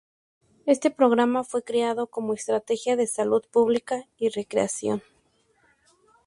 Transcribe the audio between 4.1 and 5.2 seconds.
y recreación.